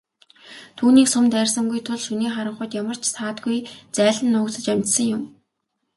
Түүнийг 0.77 1.07
сум 1.11 1.25
дайрсангүй 1.33 1.79
тул 1.87 1.99
шөнийн 2.05 2.33
харанхуйд 2.35 2.71
ямар 2.81 2.97
ч 3.01 3.03
саадгүй 3.15 3.57
зайлан 3.95 4.27
нуугдаж 4.33 4.65
амжсан 4.73 5.07
юм. 5.15 5.23